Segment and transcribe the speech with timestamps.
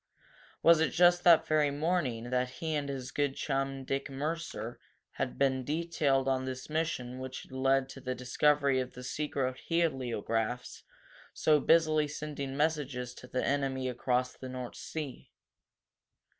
[0.63, 4.79] Was it just that very morning that he and his good chum Dick Mercer
[5.19, 9.57] had been detailed on this mission which had led to the discovery of the secret
[9.67, 10.81] heliographs
[11.35, 15.29] so busily sending messages to the enemy across the North Sea?